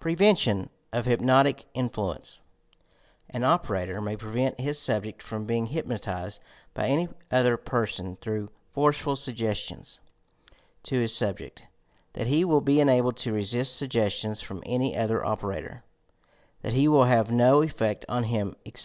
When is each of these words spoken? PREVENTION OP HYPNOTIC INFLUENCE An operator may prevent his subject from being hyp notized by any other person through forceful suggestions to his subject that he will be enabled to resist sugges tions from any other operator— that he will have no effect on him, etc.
PREVENTION 0.00 0.70
OP 0.92 1.04
HYPNOTIC 1.04 1.66
INFLUENCE 1.72 2.40
An 3.30 3.44
operator 3.44 4.00
may 4.00 4.16
prevent 4.16 4.58
his 4.58 4.76
subject 4.76 5.22
from 5.22 5.44
being 5.44 5.68
hyp 5.68 5.84
notized 5.86 6.40
by 6.74 6.88
any 6.88 7.08
other 7.30 7.56
person 7.56 8.16
through 8.16 8.48
forceful 8.72 9.14
suggestions 9.14 10.00
to 10.82 10.98
his 10.98 11.14
subject 11.14 11.68
that 12.14 12.26
he 12.26 12.44
will 12.44 12.60
be 12.60 12.80
enabled 12.80 13.16
to 13.18 13.32
resist 13.32 13.80
sugges 13.80 14.10
tions 14.18 14.40
from 14.40 14.64
any 14.66 14.96
other 14.96 15.24
operator— 15.24 15.84
that 16.62 16.72
he 16.72 16.88
will 16.88 17.04
have 17.04 17.30
no 17.30 17.62
effect 17.62 18.04
on 18.08 18.24
him, 18.24 18.56
etc. 18.66 18.76